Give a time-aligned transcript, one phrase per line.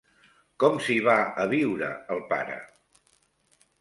[0.63, 2.57] Com s'hi va a viure el pare?